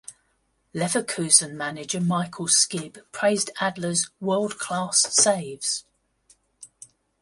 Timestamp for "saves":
5.15-5.85